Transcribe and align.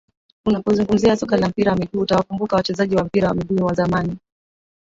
unapozungumzia 0.45 1.17
soka 1.17 1.37
la 1.37 1.49
mpira 1.49 1.71
wa 1.71 1.77
miguu 1.77 1.99
utawakumbuka 1.99 2.55
wachezaji 2.55 2.95
wa 2.95 3.03
mpira 3.03 3.27
wa 3.27 3.33
miguu 3.33 3.65
wa 3.65 3.73
zamani 3.73 4.17